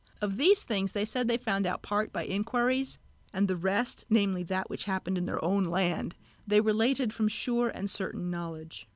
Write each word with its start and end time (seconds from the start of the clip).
Of 0.19 0.37
these 0.37 0.63
things 0.63 0.93
they 0.93 1.05
said 1.05 1.27
that 1.27 1.33
they 1.33 1.43
found 1.43 1.67
out 1.67 1.83
part 1.83 2.11
by 2.11 2.25
inquiries, 2.25 2.97
and 3.31 3.47
the 3.47 3.55
rest, 3.55 4.03
namely 4.09 4.41
that 4.45 4.67
which 4.67 4.85
happened 4.85 5.15
in 5.15 5.27
their 5.27 5.45
own 5.45 5.65
land, 5.65 6.15
they 6.47 6.59
related 6.59 7.13
from 7.13 7.27
sure 7.27 7.69
and 7.69 7.87
certain 7.87 8.31
knowledge. 8.31 8.87